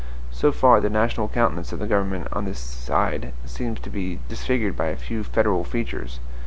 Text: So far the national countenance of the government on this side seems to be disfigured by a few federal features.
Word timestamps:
So 0.31 0.51
far 0.51 0.81
the 0.81 0.89
national 0.89 1.27
countenance 1.29 1.71
of 1.71 1.77
the 1.77 1.85
government 1.85 2.27
on 2.33 2.45
this 2.45 2.57
side 2.57 3.33
seems 3.45 3.79
to 3.81 3.91
be 3.91 4.19
disfigured 4.29 4.75
by 4.75 4.87
a 4.87 4.95
few 4.95 5.23
federal 5.23 5.63
features. 5.63 6.19